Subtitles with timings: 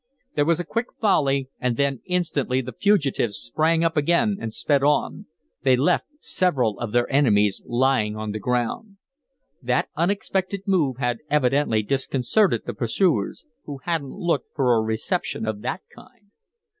[0.33, 4.81] There was a quick volley, and then instantly the fugitives sprang up again and sped
[4.81, 5.27] on.
[5.61, 8.97] They left several of their enemies lying on the ground.
[9.61, 15.61] That unexpected move had evidently disconcerted the pursuers, who hadn't looked for a reception of
[15.61, 16.31] that kind.